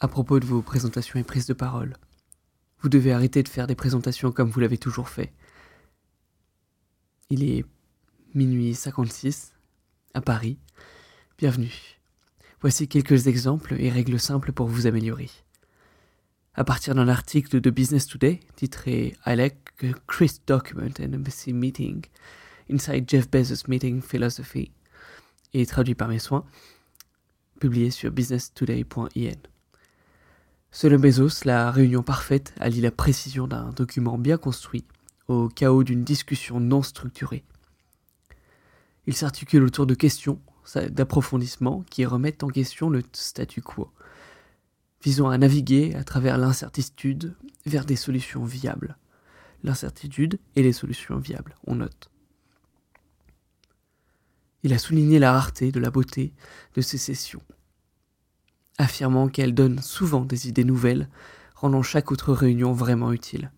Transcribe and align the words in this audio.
à 0.00 0.08
propos 0.08 0.38
de 0.38 0.46
vos 0.46 0.62
présentations 0.62 1.18
et 1.18 1.24
prises 1.24 1.46
de 1.46 1.54
parole. 1.54 1.96
Vous 2.80 2.88
devez 2.88 3.12
arrêter 3.12 3.42
de 3.42 3.48
faire 3.48 3.66
des 3.66 3.74
présentations 3.74 4.30
comme 4.30 4.50
vous 4.50 4.60
l'avez 4.60 4.78
toujours 4.78 5.08
fait. 5.08 5.32
Il 7.30 7.42
est 7.42 7.64
minuit 8.34 8.74
56 8.74 9.52
à 10.14 10.20
Paris. 10.20 10.58
Bienvenue. 11.36 11.98
Voici 12.60 12.88
quelques 12.88 13.26
exemples 13.26 13.74
et 13.78 13.90
règles 13.90 14.20
simples 14.20 14.52
pour 14.52 14.68
vous 14.68 14.86
améliorer. 14.86 15.30
À 16.54 16.64
partir 16.64 16.94
d'un 16.94 17.08
article 17.08 17.60
de 17.60 17.70
Business 17.70 18.06
Today 18.06 18.40
titré 18.56 19.16
I 19.26 19.34
like 19.36 19.56
a 19.82 19.92
crisp 20.06 20.46
document 20.46 21.00
and 21.00 21.12
embassy 21.12 21.52
meeting 21.52 22.04
inside 22.70 23.08
Jeff 23.08 23.30
Bezos 23.30 23.68
meeting 23.68 24.00
philosophy 24.00 24.70
et 25.54 25.66
traduit 25.66 25.94
par 25.94 26.08
mes 26.08 26.18
soins, 26.18 26.44
publié 27.60 27.90
sur 27.90 28.10
businesstoday.in. 28.10 29.57
Selon 30.70 30.98
Bezos, 30.98 31.44
la 31.44 31.70
réunion 31.70 32.02
parfaite 32.02 32.54
allie 32.60 32.80
la 32.80 32.90
précision 32.90 33.46
d'un 33.46 33.70
document 33.70 34.18
bien 34.18 34.36
construit 34.36 34.84
au 35.26 35.48
chaos 35.48 35.82
d'une 35.82 36.04
discussion 36.04 36.60
non 36.60 36.82
structurée. 36.82 37.44
Il 39.06 39.14
s'articule 39.14 39.64
autour 39.64 39.86
de 39.86 39.94
questions 39.94 40.40
d'approfondissement 40.90 41.82
qui 41.90 42.04
remettent 42.04 42.44
en 42.44 42.48
question 42.48 42.90
le 42.90 43.02
statu 43.12 43.62
quo, 43.62 43.90
visant 45.02 45.30
à 45.30 45.38
naviguer 45.38 45.94
à 45.94 46.04
travers 46.04 46.36
l'incertitude 46.36 47.34
vers 47.64 47.86
des 47.86 47.96
solutions 47.96 48.44
viables. 48.44 48.98
L'incertitude 49.64 50.38
et 50.54 50.62
les 50.62 50.74
solutions 50.74 51.16
viables, 51.16 51.56
on 51.66 51.76
note. 51.76 52.10
Il 54.62 54.72
a 54.74 54.78
souligné 54.78 55.18
la 55.18 55.32
rareté 55.32 55.72
de 55.72 55.80
la 55.80 55.90
beauté 55.90 56.34
de 56.74 56.80
ces 56.82 56.98
sessions, 56.98 57.42
affirmant 58.78 59.28
qu'elles 59.28 59.54
donnent 59.54 59.82
souvent 59.82 60.24
des 60.24 60.48
idées 60.48 60.64
nouvelles, 60.64 61.08
rendant 61.54 61.82
chaque 61.82 62.12
autre 62.12 62.32
réunion 62.32 62.72
vraiment 62.72 63.12
utile. 63.12 63.52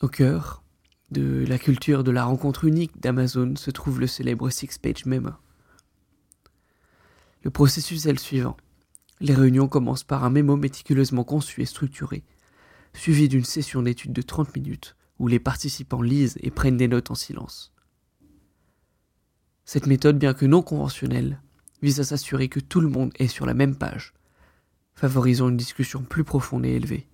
Au 0.00 0.08
cœur 0.08 0.62
de 1.10 1.44
la 1.46 1.58
culture 1.58 2.04
de 2.04 2.12
la 2.12 2.24
rencontre 2.24 2.64
unique 2.64 3.00
d'Amazon 3.00 3.56
se 3.56 3.70
trouve 3.70 4.00
le 4.00 4.06
célèbre 4.06 4.48
Six-Page 4.48 5.06
Memo. 5.06 5.30
Le 7.42 7.50
processus 7.50 8.06
est 8.06 8.12
le 8.12 8.18
suivant. 8.18 8.56
Les 9.20 9.34
réunions 9.34 9.68
commencent 9.68 10.04
par 10.04 10.24
un 10.24 10.30
mémo 10.30 10.56
méticuleusement 10.56 11.24
conçu 11.24 11.62
et 11.62 11.66
structuré, 11.66 12.22
suivi 12.94 13.28
d'une 13.28 13.44
session 13.44 13.82
d'étude 13.82 14.12
de 14.12 14.22
30 14.22 14.54
minutes 14.56 14.96
où 15.18 15.28
les 15.28 15.40
participants 15.40 16.00
lisent 16.00 16.38
et 16.40 16.50
prennent 16.50 16.78
des 16.78 16.88
notes 16.88 17.10
en 17.10 17.14
silence. 17.14 17.74
Cette 19.66 19.86
méthode, 19.86 20.18
bien 20.18 20.32
que 20.32 20.46
non 20.46 20.62
conventionnelle, 20.62 21.40
vise 21.82 22.00
à 22.00 22.04
s'assurer 22.04 22.48
que 22.48 22.60
tout 22.60 22.80
le 22.80 22.88
monde 22.88 23.12
est 23.18 23.28
sur 23.28 23.46
la 23.46 23.54
même 23.54 23.76
page, 23.76 24.14
favorisant 24.94 25.48
une 25.48 25.56
discussion 25.56 26.02
plus 26.02 26.24
profonde 26.24 26.66
et 26.66 26.74
élevée. 26.74 27.06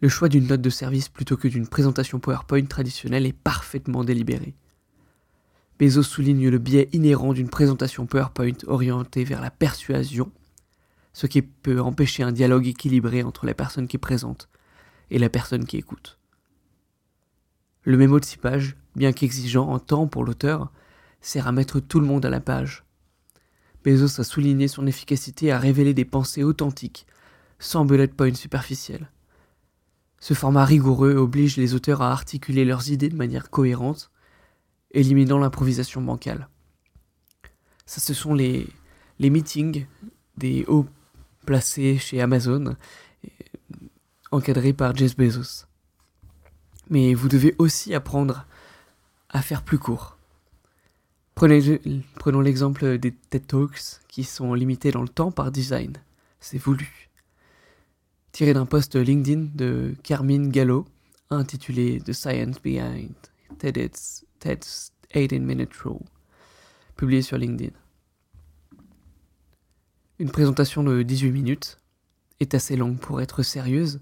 Le 0.00 0.08
choix 0.08 0.28
d'une 0.28 0.48
note 0.48 0.60
de 0.60 0.70
service 0.70 1.08
plutôt 1.08 1.36
que 1.36 1.48
d'une 1.48 1.68
présentation 1.68 2.18
PowerPoint 2.18 2.64
traditionnelle 2.64 3.26
est 3.26 3.32
parfaitement 3.32 4.02
délibéré. 4.02 4.54
Bezos 5.78 6.02
souligne 6.02 6.48
le 6.48 6.58
biais 6.58 6.88
inhérent 6.92 7.32
d'une 7.32 7.48
présentation 7.48 8.06
PowerPoint 8.06 8.58
orientée 8.66 9.24
vers 9.24 9.40
la 9.40 9.50
persuasion, 9.50 10.30
ce 11.12 11.26
qui 11.26 11.42
peut 11.42 11.80
empêcher 11.80 12.22
un 12.22 12.32
dialogue 12.32 12.66
équilibré 12.66 13.22
entre 13.22 13.46
la 13.46 13.54
personne 13.54 13.86
qui 13.86 13.98
présente 13.98 14.48
et 15.10 15.18
la 15.18 15.28
personne 15.28 15.66
qui 15.66 15.76
écoute. 15.76 16.18
Le 17.84 17.96
mémo 17.96 18.20
de 18.20 18.24
six 18.24 18.38
pages, 18.38 18.76
bien 18.96 19.12
qu'exigeant 19.12 19.68
en 19.68 19.78
temps 19.78 20.06
pour 20.06 20.24
l'auteur, 20.24 20.72
sert 21.22 21.46
à 21.46 21.52
mettre 21.52 21.80
tout 21.80 22.00
le 22.00 22.06
monde 22.06 22.26
à 22.26 22.30
la 22.30 22.40
page. 22.40 22.84
Bezos 23.84 24.20
a 24.20 24.24
souligné 24.24 24.68
son 24.68 24.86
efficacité 24.86 25.50
à 25.50 25.58
révéler 25.58 25.94
des 25.94 26.04
pensées 26.04 26.44
authentiques, 26.44 27.06
sans 27.58 27.84
bullet 27.84 28.08
points 28.08 28.34
superficiels. 28.34 29.10
Ce 30.20 30.34
format 30.34 30.64
rigoureux 30.64 31.14
oblige 31.14 31.56
les 31.56 31.74
auteurs 31.74 32.02
à 32.02 32.12
articuler 32.12 32.64
leurs 32.64 32.90
idées 32.90 33.08
de 33.08 33.16
manière 33.16 33.50
cohérente, 33.50 34.10
éliminant 34.92 35.38
l'improvisation 35.38 36.00
bancale. 36.02 36.48
Ça, 37.86 38.00
ce 38.00 38.14
sont 38.14 38.34
les, 38.34 38.68
les 39.18 39.30
meetings 39.30 39.86
des 40.36 40.64
hauts 40.68 40.86
placés 41.44 41.98
chez 41.98 42.20
Amazon, 42.20 42.76
encadrés 44.30 44.72
par 44.72 44.94
Jeff 44.94 45.16
Bezos. 45.16 45.66
Mais 46.88 47.14
vous 47.14 47.28
devez 47.28 47.54
aussi 47.58 47.94
apprendre 47.94 48.46
à 49.28 49.42
faire 49.42 49.62
plus 49.62 49.78
court. 49.78 50.18
Prenons 52.18 52.40
l'exemple 52.40 52.98
des 52.98 53.12
TED 53.12 53.46
Talks 53.46 54.00
qui 54.08 54.24
sont 54.24 54.54
limités 54.54 54.90
dans 54.90 55.02
le 55.02 55.08
temps 55.08 55.30
par 55.30 55.50
design. 55.50 55.92
C'est 56.40 56.58
voulu. 56.58 57.10
Tiré 58.32 58.54
d'un 58.54 58.66
post 58.66 58.96
LinkedIn 58.96 59.48
de 59.54 59.94
Carmine 60.02 60.50
Gallo 60.50 60.86
intitulé 61.30 62.00
The 62.00 62.12
Science 62.12 62.60
Behind 62.62 63.12
TED's, 63.58 64.24
TED's 64.38 64.92
18 65.14 65.40
Minute 65.40 65.74
Rule, 65.76 66.00
publié 66.96 67.22
sur 67.22 67.38
LinkedIn. 67.38 67.76
Une 70.18 70.30
présentation 70.30 70.82
de 70.82 71.02
18 71.02 71.30
minutes 71.30 71.78
est 72.40 72.54
assez 72.54 72.76
longue 72.76 72.98
pour 72.98 73.20
être 73.20 73.42
sérieuse, 73.42 74.00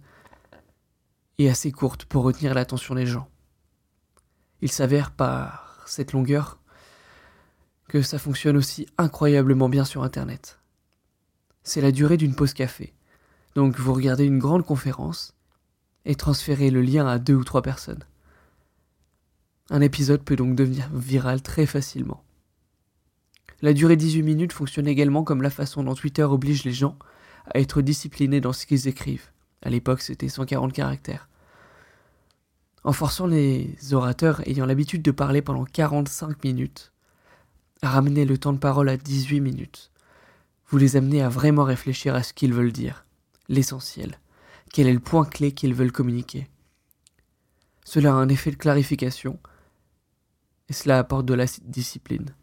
et 1.41 1.49
assez 1.49 1.73
courte 1.73 2.05
pour 2.05 2.23
retenir 2.25 2.53
l'attention 2.53 2.95
des 2.95 3.07
gens. 3.07 3.27
Il 4.61 4.71
s'avère 4.71 5.11
par 5.11 5.83
cette 5.87 6.13
longueur 6.13 6.60
que 7.91 8.03
ça 8.03 8.19
fonctionne 8.19 8.57
aussi 8.57 8.87
incroyablement 8.99 9.69
bien 9.69 9.85
sur 9.85 10.05
Internet. 10.05 10.61
C'est 11.65 11.81
la 11.81 11.93
durée 11.93 12.17
d'une 12.17 12.35
pause 12.35 12.55
café. 12.55 12.95
Donc 13.57 13.79
vous 13.79 13.93
regardez 13.93 14.25
une 14.25 14.39
grande 14.39 14.65
conférence 14.65 15.35
et 16.05 16.15
transférez 16.15 16.71
le 16.71 16.83
lien 16.83 17.07
à 17.07 17.19
deux 17.19 17.35
ou 17.35 17.45
trois 17.45 17.63
personnes. 17.63 18.05
Un 19.71 19.81
épisode 19.81 20.23
peut 20.23 20.37
donc 20.37 20.55
devenir 20.55 20.89
viral 20.95 21.43
très 21.43 21.67
facilement. 21.67 22.23
La 23.61 23.73
durée 23.73 23.97
18 23.97 24.23
minutes 24.23 24.53
fonctionne 24.53 24.87
également 24.87 25.25
comme 25.25 25.43
la 25.43 25.51
façon 25.51 25.83
dont 25.83 25.95
Twitter 25.95 26.23
oblige 26.23 26.65
les 26.65 26.73
gens 26.73 26.97
à 27.53 27.59
être 27.59 27.83
disciplinés 27.83 28.41
dans 28.41 28.53
ce 28.53 28.67
qu'ils 28.67 28.89
écrivent. 28.89 29.31
À 29.63 29.69
l'époque, 29.69 30.01
c'était 30.01 30.29
140 30.29 30.73
caractères 30.73 31.29
en 32.85 32.93
forçant 32.93 33.27
les 33.27 33.77
orateurs 33.93 34.47
ayant 34.49 34.67
l'habitude 34.67 35.03
de 35.03 35.11
parler 35.11 35.43
pendant 35.43 35.65
45 35.65 36.43
minutes 36.45 36.93
ramener 37.83 38.25
le 38.25 38.39
temps 38.39 38.53
de 38.53 38.59
parole 38.59 38.89
à 38.89 38.97
18 38.97 39.41
minutes. 39.41 39.91
Vous 40.69 40.79
les 40.79 40.97
amenez 40.97 41.23
à 41.23 41.29
vraiment 41.29 41.65
réfléchir 41.65 42.15
à 42.15 42.23
ce 42.23 42.33
qu'ils 42.33 42.55
veulent 42.55 42.73
dire, 42.73 43.05
l'essentiel, 43.49 44.21
quel 44.73 44.87
est 44.87 44.93
le 44.93 45.01
point 45.01 45.25
clé 45.25 45.53
qu'ils 45.53 45.75
veulent 45.75 45.93
communiquer? 45.93 46.49
Cela 47.85 48.11
a 48.11 48.17
un 48.17 48.29
effet 48.29 48.51
de 48.51 48.57
clarification 48.57 49.41
et 50.69 50.73
cela 50.73 50.99
apporte 50.99 51.27
de 51.27 51.35
la 51.35 51.47
discipline. 51.65 52.35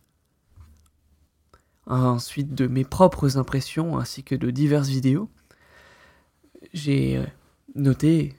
Ensuite, 1.86 2.54
de 2.54 2.68
mes 2.68 2.84
propres 2.84 3.38
impressions 3.38 3.98
ainsi 3.98 4.24
que 4.24 4.36
de 4.36 4.52
diverses 4.52 4.90
vidéos, 4.90 5.30
j'ai 6.74 7.24
noté 7.76 8.36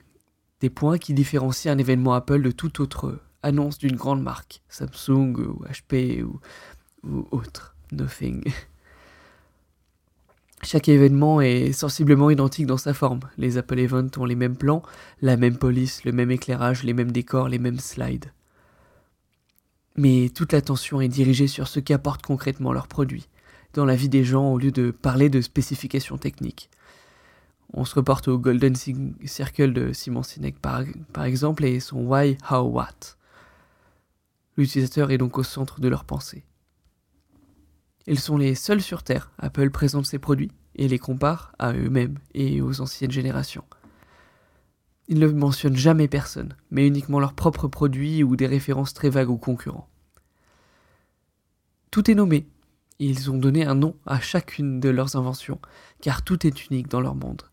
des 0.59 0.69
points 0.69 0.99
qui 0.99 1.15
différencient 1.15 1.73
un 1.73 1.79
événement 1.79 2.13
Apple 2.13 2.43
de 2.43 2.51
toute 2.51 2.79
autre 2.79 3.19
annonce 3.41 3.79
d'une 3.79 3.95
grande 3.95 4.21
marque, 4.21 4.61
Samsung 4.69 5.35
ou 5.37 5.63
HP 5.65 6.21
ou, 6.21 6.39
ou 7.03 7.27
autre, 7.31 7.75
Nothing. 7.91 8.43
Chaque 10.61 10.89
événement 10.89 11.39
est 11.39 11.71
sensiblement 11.71 12.29
identique 12.29 12.65
dans 12.65 12.77
sa 12.77 12.93
forme. 12.93 13.21
Les 13.37 13.57
Apple 13.57 13.79
Events 13.79 14.17
ont 14.17 14.25
les 14.25 14.35
mêmes 14.35 14.57
plans, 14.57 14.83
la 15.21 15.37
même 15.37 15.57
police, 15.57 16.03
le 16.03 16.11
même 16.11 16.31
éclairage, 16.31 16.83
les 16.83 16.93
mêmes 16.93 17.11
décors, 17.11 17.47
les 17.47 17.59
mêmes 17.59 17.79
slides. 17.79 18.33
Mais 19.95 20.29
toute 20.29 20.51
l'attention 20.51 21.01
est 21.01 21.07
dirigée 21.07 21.47
sur 21.47 21.67
ce 21.67 21.79
qu'apportent 21.79 22.25
concrètement 22.25 22.73
leurs 22.73 22.87
produits, 22.87 23.27
dans 23.73 23.85
la 23.85 23.95
vie 23.95 24.09
des 24.09 24.23
gens 24.23 24.51
au 24.51 24.57
lieu 24.57 24.71
de 24.71 24.91
parler 24.91 25.29
de 25.29 25.41
spécifications 25.41 26.17
techniques. 26.17 26.69
On 27.73 27.85
se 27.85 27.95
reporte 27.95 28.27
au 28.27 28.37
Golden 28.37 28.75
Circle 28.75 29.73
de 29.73 29.93
Simon 29.93 30.23
Sinek 30.23 30.59
par, 30.59 30.83
par 31.13 31.23
exemple 31.23 31.63
et 31.63 31.79
son 31.79 32.01
Why, 32.01 32.37
How, 32.49 32.63
What. 32.63 33.15
L'utilisateur 34.57 35.11
est 35.11 35.17
donc 35.17 35.37
au 35.37 35.43
centre 35.43 35.79
de 35.79 35.87
leur 35.87 36.03
pensée. 36.03 36.43
Ils 38.07 38.19
sont 38.19 38.37
les 38.37 38.55
seuls 38.55 38.81
sur 38.81 39.03
Terre. 39.03 39.31
Apple 39.37 39.69
présente 39.69 40.05
ses 40.05 40.19
produits 40.19 40.51
et 40.75 40.87
les 40.87 40.99
compare 40.99 41.53
à 41.59 41.73
eux-mêmes 41.73 42.17
et 42.33 42.61
aux 42.61 42.81
anciennes 42.81 43.11
générations. 43.11 43.65
Ils 45.07 45.19
ne 45.19 45.27
mentionnent 45.27 45.75
jamais 45.75 46.07
personne, 46.07 46.55
mais 46.71 46.87
uniquement 46.87 47.19
leurs 47.19 47.33
propres 47.33 47.67
produits 47.67 48.23
ou 48.23 48.35
des 48.35 48.47
références 48.47 48.93
très 48.93 49.09
vagues 49.09 49.29
aux 49.29 49.37
concurrents. 49.37 49.89
Tout 51.91 52.09
est 52.09 52.15
nommé. 52.15 52.47
Ils 52.99 53.31
ont 53.31 53.37
donné 53.37 53.65
un 53.65 53.75
nom 53.75 53.95
à 54.05 54.19
chacune 54.19 54.79
de 54.79 54.89
leurs 54.89 55.15
inventions, 55.15 55.59
car 56.01 56.21
tout 56.21 56.45
est 56.45 56.67
unique 56.67 56.89
dans 56.89 57.01
leur 57.01 57.15
monde. 57.15 57.43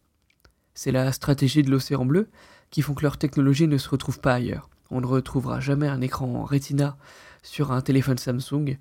C'est 0.74 0.92
la 0.92 1.10
stratégie 1.12 1.62
de 1.62 1.70
l'océan 1.70 2.04
bleu 2.04 2.28
qui 2.70 2.82
font 2.82 2.94
que 2.94 3.02
leur 3.02 3.16
technologie 3.16 3.68
ne 3.68 3.78
se 3.78 3.88
retrouve 3.88 4.20
pas 4.20 4.34
ailleurs. 4.34 4.68
On 4.90 5.00
ne 5.00 5.06
retrouvera 5.06 5.60
jamais 5.60 5.88
un 5.88 6.00
écran 6.02 6.44
Retina 6.44 6.98
sur 7.42 7.72
un 7.72 7.80
téléphone 7.80 8.18
Samsung 8.18 8.76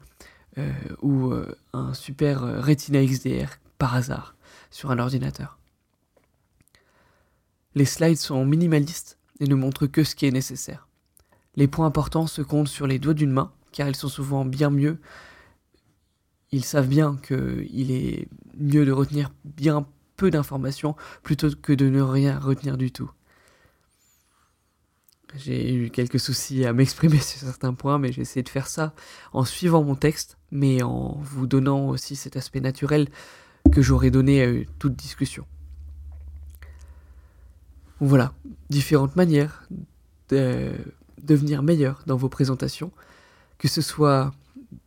euh, 0.58 0.72
ou 1.02 1.32
euh, 1.32 1.56
un 1.74 1.94
super 1.94 2.64
Retina 2.64 3.04
XDR 3.04 3.58
par 3.78 3.96
hasard 3.96 4.36
sur 4.72 4.92
un 4.92 5.00
ordinateur. 5.00 5.58
Les 7.76 7.86
slides 7.86 8.18
sont 8.18 8.46
minimalistes 8.46 9.18
et 9.40 9.48
ne 9.48 9.56
montrent 9.56 9.88
que 9.88 10.04
ce 10.04 10.16
qui 10.16 10.26
est 10.26 10.32
nécessaire. 10.32 10.88
Les 11.56 11.68
points 11.68 11.86
importants 11.86 12.28
se 12.28 12.42
comptent 12.42 12.70
sur 12.70 12.88
les 12.88 13.00
doigts 13.00 13.14
d'une 13.14 13.32
main, 13.32 13.52
car 13.72 13.88
ils 13.88 13.96
sont 13.96 14.08
souvent 14.08 14.46
bien 14.46 14.70
mieux. 14.70 14.98
Ils 16.52 16.64
savent 16.64 16.88
bien 16.88 17.18
qu'il 17.18 17.92
est 17.92 18.28
mieux 18.58 18.86
de 18.86 18.92
retenir 18.92 19.32
bien 19.44 19.86
peu 20.16 20.32
d'informations 20.32 20.96
plutôt 21.24 21.50
que 21.50 21.74
de 21.74 21.90
ne 21.90 22.02
rien 22.02 22.40
retenir 22.40 22.78
du 22.78 22.92
tout. 22.92 23.12
J'ai 25.38 25.74
eu 25.74 25.90
quelques 25.90 26.20
soucis 26.20 26.66
à 26.66 26.74
m'exprimer 26.74 27.20
sur 27.20 27.40
certains 27.40 27.74
points, 27.74 28.00
mais 28.00 28.12
j'ai 28.12 28.22
essayé 28.22 28.44
de 28.44 28.50
faire 28.50 28.68
ça 28.68 28.94
en 29.34 29.44
suivant 29.46 29.84
mon 29.84 29.96
texte, 29.96 30.38
mais 30.52 30.82
en 30.82 31.18
vous 31.22 31.48
donnant 31.48 31.90
aussi 31.90 32.16
cet 32.16 32.38
aspect 32.38 32.62
naturel 32.62 33.08
que 33.72 33.82
j'aurais 33.82 34.12
donné 34.12 34.44
à 34.44 34.52
toute 34.80 34.96
discussion. 34.96 35.46
Voilà, 38.00 38.34
différentes 38.70 39.16
manières 39.16 39.68
de 40.30 40.72
devenir 41.22 41.64
meilleur 41.64 42.04
dans 42.06 42.18
vos 42.18 42.30
présentations, 42.30 42.92
que 43.58 43.68
ce 43.68 43.82
soit 43.82 44.32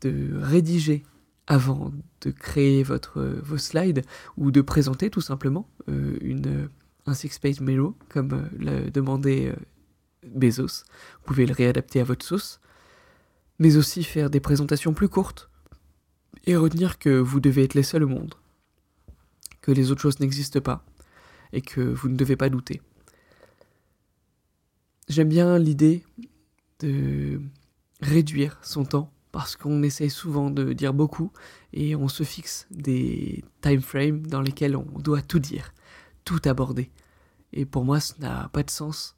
de 0.02 0.30
rédiger 0.40 1.04
avant 1.46 1.92
de 2.20 2.30
créer 2.30 2.82
votre, 2.82 3.22
vos 3.42 3.56
slides 3.56 4.02
ou 4.36 4.50
de 4.50 4.60
présenter 4.60 5.08
tout 5.08 5.22
simplement 5.22 5.66
euh, 5.88 6.18
une, 6.20 6.68
un 7.06 7.14
six-page 7.14 7.60
memo 7.60 7.96
comme 8.10 8.32
euh, 8.34 8.42
l'a 8.58 8.90
demandé 8.90 9.46
euh, 9.48 9.56
Bezos. 10.25 10.85
Vous 11.20 11.25
pouvez 11.25 11.47
le 11.47 11.55
réadapter 11.55 12.00
à 12.00 12.05
votre 12.05 12.25
sauce, 12.25 12.61
mais 13.59 13.76
aussi 13.76 14.05
faire 14.05 14.31
des 14.31 14.41
présentations 14.41 14.94
plus 14.94 15.09
courtes 15.09 15.50
et 16.47 16.56
retenir 16.56 16.99
que 16.99 17.19
vous 17.19 17.41
devez 17.41 17.65
être 17.65 17.75
les 17.75 17.82
seuls 17.82 18.05
au 18.05 18.09
monde, 18.09 18.35
que 19.61 19.73
les 19.73 19.91
autres 19.91 20.03
choses 20.03 20.20
n'existent 20.20 20.61
pas 20.61 20.85
et 21.53 21.61
que 21.61 21.81
vous 21.81 22.09
ne 22.09 22.17
devez 22.17 22.37
pas 22.37 22.49
douter. 22.49 22.81
J'aime 25.09 25.29
bien 25.29 25.59
l'idée 25.59 26.05
de 26.81 27.41
réduire 28.00 28.59
son 28.62 28.85
temps 28.85 29.12
parce 29.32 29.56
qu'on 29.56 29.82
essaye 29.82 30.11
souvent 30.11 30.50
de 30.50 30.73
dire 30.73 30.94
beaucoup 30.94 31.32
et 31.73 31.97
on 31.97 32.09
se 32.09 32.23
fixe 32.23 32.67
des 32.70 33.44
time 33.61 33.81
frames 33.81 34.26
dans 34.26 34.41
lesquels 34.41 34.76
on 34.76 34.99
doit 34.99 35.23
tout 35.23 35.38
dire, 35.38 35.73
tout 36.25 36.41
aborder. 36.44 36.91
Et 37.53 37.65
pour 37.65 37.85
moi, 37.85 38.00
ça 38.00 38.15
n'a 38.20 38.49
pas 38.53 38.62
de 38.62 38.70
sens. 38.70 39.18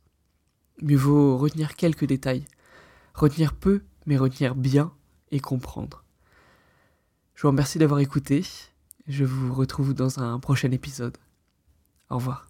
Mieux 0.82 0.96
vaut 0.96 1.36
retenir 1.36 1.76
quelques 1.76 2.06
détails. 2.06 2.46
Retenir 3.14 3.54
peu, 3.54 3.82
mais 4.06 4.16
retenir 4.16 4.54
bien 4.54 4.92
et 5.30 5.40
comprendre. 5.40 6.04
Je 7.34 7.42
vous 7.42 7.48
remercie 7.48 7.78
d'avoir 7.78 8.00
écouté. 8.00 8.44
Je 9.06 9.24
vous 9.24 9.52
retrouve 9.54 9.94
dans 9.94 10.20
un 10.20 10.38
prochain 10.38 10.70
épisode. 10.70 11.16
Au 12.08 12.16
revoir. 12.16 12.49